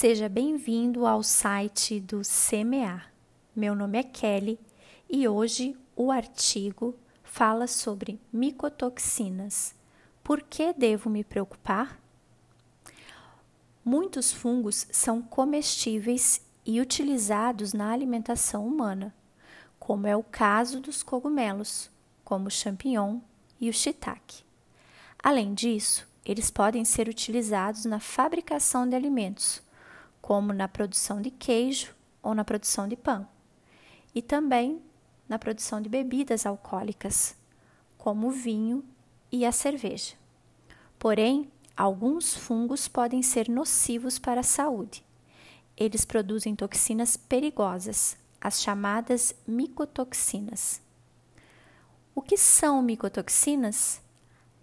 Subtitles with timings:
[0.00, 3.02] Seja bem-vindo ao site do CMA.
[3.52, 4.56] Meu nome é Kelly
[5.10, 6.94] e hoje o artigo
[7.24, 9.74] fala sobre micotoxinas.
[10.22, 12.00] Por que devo me preocupar?
[13.84, 19.12] Muitos fungos são comestíveis e utilizados na alimentação humana,
[19.80, 21.90] como é o caso dos cogumelos,
[22.24, 23.18] como o champignon
[23.60, 24.44] e o shiitake.
[25.20, 29.66] Além disso, eles podem ser utilizados na fabricação de alimentos,
[30.28, 33.26] como na produção de queijo ou na produção de pão,
[34.14, 34.78] e também
[35.26, 37.34] na produção de bebidas alcoólicas,
[37.96, 38.84] como o vinho
[39.32, 40.16] e a cerveja.
[40.98, 45.02] Porém, alguns fungos podem ser nocivos para a saúde.
[45.74, 50.82] Eles produzem toxinas perigosas, as chamadas micotoxinas.
[52.14, 53.98] O que são micotoxinas?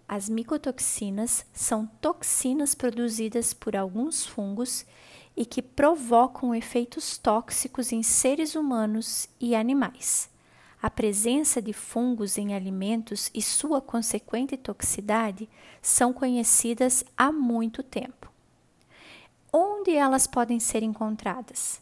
[0.06, 4.86] As micotoxinas são toxinas produzidas por alguns fungos
[5.36, 10.30] e que provocam efeitos tóxicos em seres humanos e animais.
[10.80, 15.48] A presença de fungos em alimentos e sua consequente toxicidade
[15.82, 18.30] são conhecidas há muito tempo.
[19.52, 21.80] Onde elas podem ser encontradas?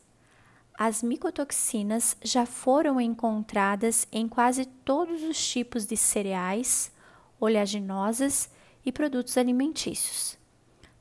[0.77, 6.91] As micotoxinas já foram encontradas em quase todos os tipos de cereais,
[7.39, 8.51] oleaginosas
[8.85, 10.37] e produtos alimentícios,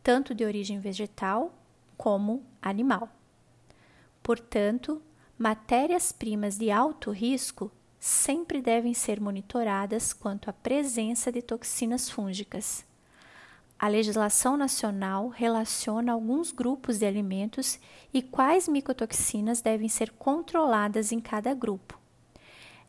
[0.03, 1.51] tanto de origem vegetal
[1.97, 3.09] como animal.
[4.21, 5.01] Portanto,
[5.37, 12.85] matérias-primas de alto risco sempre devem ser monitoradas quanto à presença de toxinas fúngicas.
[13.79, 17.79] A legislação nacional relaciona alguns grupos de alimentos
[18.13, 21.99] e quais micotoxinas devem ser controladas em cada grupo.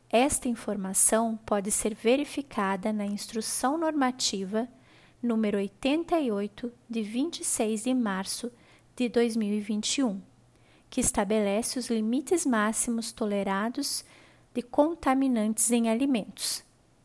[0.09, 4.69] Esta informação pode ser verificada na Instrução Normativa
[5.25, 8.53] número 88 de 26 de março
[8.97, 10.21] de 2021,
[10.89, 14.05] que estabelece os limites máximos tolerados
[14.55, 16.63] de contaminantes em alimentos,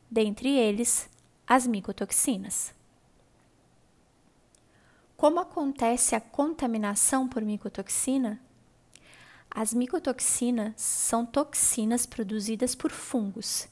[0.10, 1.10] dentre eles
[1.48, 2.74] as micotoxinas.
[5.18, 8.40] Como acontece a contaminação por micotoxina?
[9.52, 13.68] As micotoxinas são toxinas produzidas por fungos.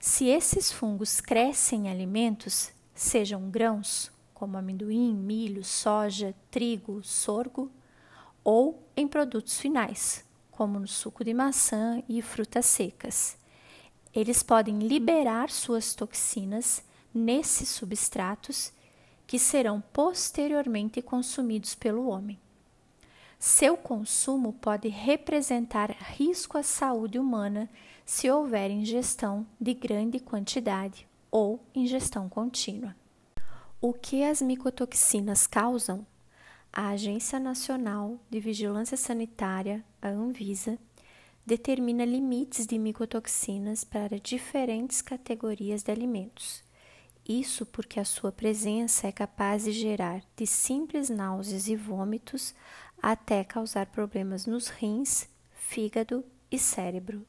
[0.00, 7.68] Se esses fungos crescem em alimentos, sejam grãos, como amendoim, milho, soja, trigo, sorgo,
[8.44, 13.36] ou em produtos finais, como no suco de maçã e frutas secas.
[14.14, 18.72] Eles podem liberar suas toxinas nesses substratos
[19.26, 22.38] que serão posteriormente consumidos pelo homem.
[23.40, 27.68] Seu consumo pode representar risco à saúde humana
[28.06, 32.94] se houver ingestão de grande quantidade ou ingestão contínua.
[33.80, 36.04] O que as micotoxinas causam?
[36.72, 40.76] A Agência Nacional de Vigilância Sanitária, a Anvisa,
[41.46, 46.64] determina limites de micotoxinas para diferentes categorias de alimentos.
[47.24, 52.56] Isso porque a sua presença é capaz de gerar de simples náuseas e vômitos
[53.00, 57.24] até causar problemas nos rins, fígado e cérebro.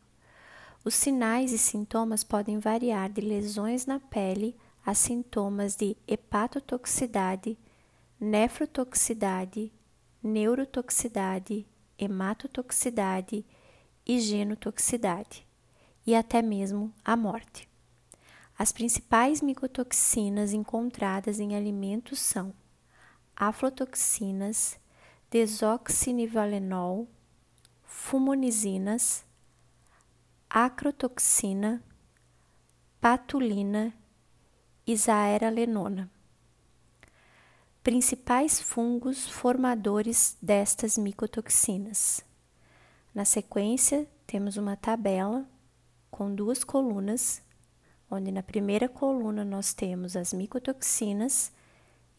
[0.84, 4.56] Os sinais e sintomas podem variar de lesões na pele
[4.90, 7.60] a sintomas de hepatotoxicidade,
[8.20, 9.72] nefrotoxicidade,
[10.24, 13.46] neurotoxicidade, hematotoxicidade
[14.04, 15.46] e genotoxicidade,
[16.08, 17.70] e até mesmo a morte.
[18.58, 22.52] As principais micotoxinas encontradas em alimentos são
[23.36, 24.80] aflotoxinas,
[25.30, 27.08] desoxinivalenol,
[27.84, 29.24] fumonizinas,
[30.50, 31.80] acrotoxina,
[33.00, 33.94] patulina
[34.90, 36.10] e zaeralenona.
[37.84, 42.26] Principais fungos formadores destas micotoxinas.
[43.14, 45.48] Na sequência, temos uma tabela
[46.10, 47.40] com duas colunas,
[48.10, 51.52] onde na primeira coluna nós temos as micotoxinas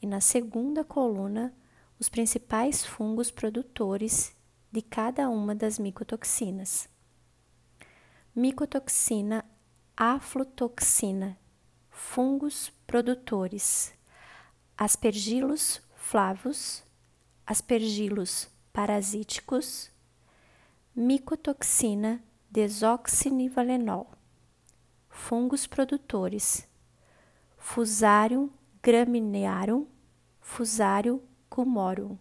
[0.00, 1.52] e na segunda coluna
[1.98, 4.32] os principais fungos produtores
[4.70, 6.88] de cada uma das micotoxinas.
[8.32, 9.44] Micotoxina
[9.96, 11.36] aflotoxina,
[12.00, 13.94] fungos produtores,
[14.76, 16.82] aspergilos flavos,
[17.46, 19.92] aspergilos parasíticos,
[20.96, 22.20] micotoxina
[22.50, 24.08] desoxinivalenol,
[25.08, 26.66] fungos produtores,
[27.56, 28.50] Fusarium
[28.82, 29.86] graminearum,
[30.40, 32.18] Fusarium cumorum.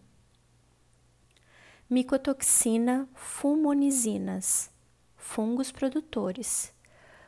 [1.89, 4.69] Micotoxina fumonizinas,
[5.15, 6.71] fungos produtores,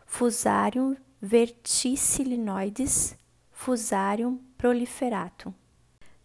[0.05, 3.15] Fusarium verticillinoides,
[3.51, 5.53] Fusarium proliferatum.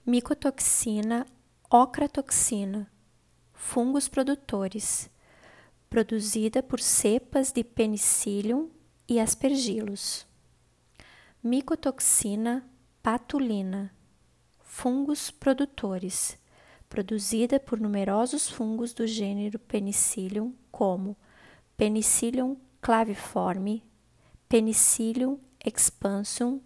[0.07, 1.27] Micotoxina
[1.69, 2.91] ocratoxina,
[3.53, 5.11] fungos produtores,
[5.91, 8.71] produzida por cepas de Penicillium
[9.07, 10.27] e Aspergillus.
[11.43, 12.65] Micotoxina
[13.03, 13.93] patulina,
[14.63, 16.39] fungos produtores,
[16.89, 21.17] produzida por numerosos fungos do gênero Penicillium, como
[21.77, 23.83] Penicillium claviforme,
[24.49, 26.61] Penicillium expansum,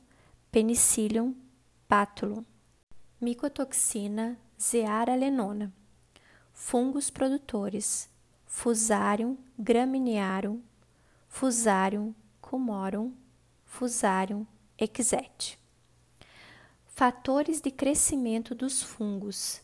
[0.53, 1.35] Penicillium
[1.89, 2.45] patulum.
[3.19, 5.73] Micotoxina zearalenona,
[6.53, 8.11] fungos produtores,
[8.47, 10.61] Fusarium graminearum,
[11.27, 13.15] Fusarium cumorum,
[13.65, 14.47] Fusarium
[14.77, 15.59] exete.
[16.85, 19.63] Fatores de crescimento dos fungos: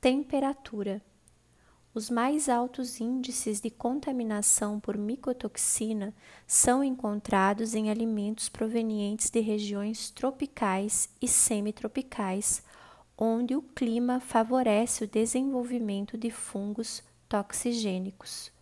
[0.00, 1.00] temperatura.
[1.96, 6.14] Os mais altos índices de contaminação por micotoxina
[6.46, 12.62] são encontrados em alimentos provenientes de regiões tropicais e semitropicais,
[13.16, 18.52] onde o clima favorece o desenvolvimento de fungos toxigênicos.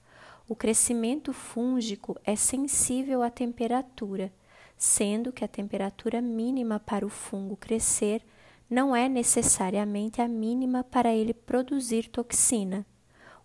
[0.48, 4.32] O crescimento fúngico é sensível à temperatura,
[4.78, 8.22] sendo que a temperatura mínima para o fungo crescer
[8.70, 12.86] não é necessariamente a mínima para ele produzir toxina.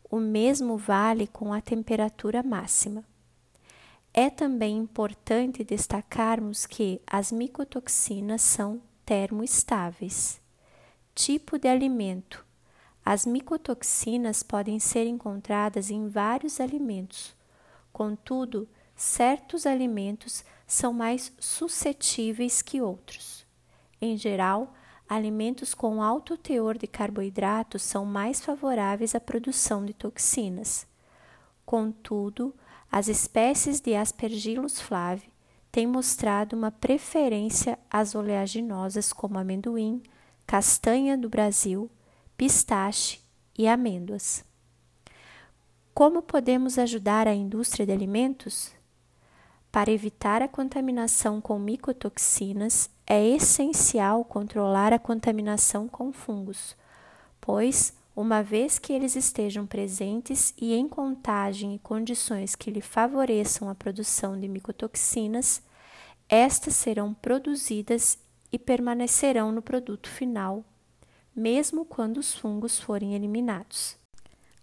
[0.09, 3.03] O mesmo vale com a temperatura máxima.
[4.13, 10.41] É também importante destacarmos que as micotoxinas são termoestáveis.
[11.13, 12.43] Tipo de alimento:
[13.05, 17.35] as micotoxinas podem ser encontradas em vários alimentos.
[17.93, 23.45] Contudo, certos alimentos são mais suscetíveis que outros.
[24.01, 24.73] Em geral,
[25.09, 30.85] alimentos com alto teor de carboidratos são mais favoráveis à produção de toxinas.
[31.65, 32.53] Contudo,
[32.91, 35.29] as espécies de Aspergillus flavi
[35.71, 40.01] têm mostrado uma preferência às oleaginosas como amendoim,
[40.45, 41.89] castanha do Brasil,
[42.37, 43.19] pistache
[43.57, 44.43] e amêndoas.
[45.93, 48.78] Como podemos ajudar a indústria de alimentos?
[49.71, 56.75] Para evitar a contaminação com micotoxinas, é essencial controlar a contaminação com fungos,
[57.39, 63.69] pois, uma vez que eles estejam presentes e em contagem e condições que lhe favoreçam
[63.69, 65.61] a produção de micotoxinas,
[66.27, 68.17] estas serão produzidas
[68.51, 70.65] e permanecerão no produto final,
[71.35, 73.99] mesmo quando os fungos forem eliminados.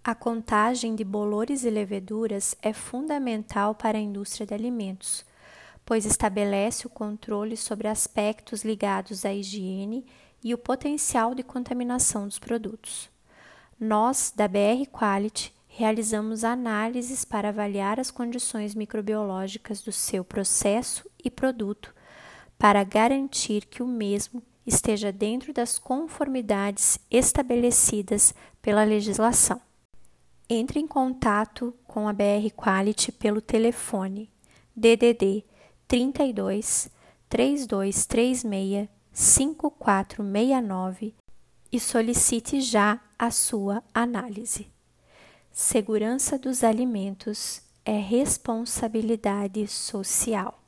[0.07, 5.25] A contagem de bolores e leveduras é fundamental para a indústria de alimentos,
[5.85, 10.07] pois estabelece o controle sobre aspectos ligados à higiene
[10.45, 13.11] e o potencial de contaminação dos produtos.
[13.81, 21.29] Nós, da BR Quality, realizamos análises para avaliar as condições microbiológicas do seu processo e
[21.29, 21.93] produto,
[22.57, 28.33] para garantir que o mesmo esteja dentro das conformidades estabelecidas
[28.63, 29.66] pela legislação.
[30.49, 34.31] Entre em contato com a BR Quality pelo telefone
[34.77, 35.45] DDD
[35.89, 36.89] 32
[37.29, 41.17] 3236 5469
[41.73, 44.69] e solicite já a sua análise.
[45.51, 50.63] Segurança dos alimentos é responsabilidade social.